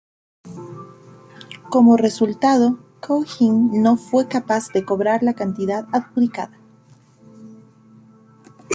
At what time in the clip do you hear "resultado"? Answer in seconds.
1.95-2.79